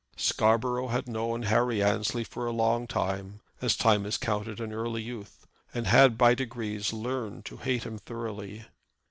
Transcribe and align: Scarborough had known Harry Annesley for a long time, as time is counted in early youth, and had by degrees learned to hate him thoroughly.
Scarborough 0.17 0.87
had 0.87 1.07
known 1.07 1.43
Harry 1.43 1.83
Annesley 1.83 2.23
for 2.23 2.47
a 2.47 2.51
long 2.51 2.87
time, 2.87 3.39
as 3.61 3.77
time 3.77 4.07
is 4.07 4.17
counted 4.17 4.59
in 4.59 4.73
early 4.73 5.03
youth, 5.03 5.45
and 5.75 5.85
had 5.85 6.17
by 6.17 6.33
degrees 6.33 6.91
learned 6.91 7.45
to 7.45 7.57
hate 7.57 7.83
him 7.83 7.99
thoroughly. 7.99 8.65